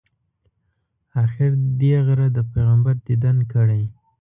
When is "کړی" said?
3.51-3.83